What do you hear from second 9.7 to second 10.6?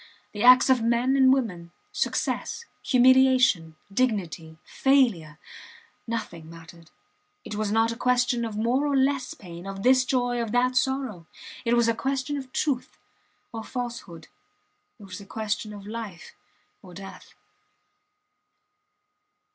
this joy, of